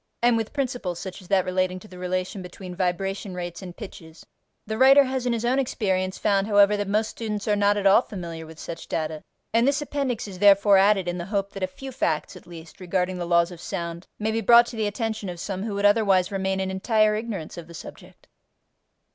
and 0.23 0.35
with 0.35 0.51
principles 0.51 0.97
such 0.97 1.21
as 1.21 1.27
that 1.27 1.45
relating 1.45 1.77
to 1.77 1.87
the 1.87 1.99
relation 1.99 2.41
between 2.41 2.73
vibration 2.73 3.35
rates 3.35 3.61
and 3.61 3.77
pitches: 3.77 4.25
the 4.65 4.75
writer 4.75 5.03
has 5.03 5.27
in 5.27 5.31
his 5.33 5.45
own 5.45 5.59
experience 5.59 6.17
found, 6.17 6.47
however, 6.47 6.75
that 6.75 6.87
most 6.87 7.09
students 7.11 7.47
are 7.47 7.55
not 7.55 7.77
at 7.77 7.85
all 7.85 8.01
familiar 8.01 8.43
with 8.47 8.57
such 8.57 8.87
data, 8.87 9.23
and 9.53 9.67
this 9.67 9.79
appendix 9.79 10.27
is 10.27 10.39
therefore 10.39 10.79
added 10.79 11.07
in 11.07 11.19
the 11.19 11.25
hope 11.27 11.51
that 11.53 11.61
a 11.61 11.67
few 11.67 11.91
facts 11.91 12.35
at 12.35 12.47
least 12.47 12.79
regarding 12.79 13.19
the 13.19 13.27
laws 13.27 13.51
of 13.51 13.61
sound 13.61 14.07
may 14.17 14.31
be 14.31 14.41
brought 14.41 14.65
to 14.65 14.75
the 14.75 14.87
attention 14.87 15.29
of 15.29 15.39
some 15.39 15.61
who 15.61 15.75
would 15.75 15.85
otherwise 15.85 16.31
remain 16.31 16.59
in 16.59 16.71
entire 16.71 17.13
ignorance 17.13 17.55
of 17.55 17.67
the 17.67 17.75
subject. 17.75 18.27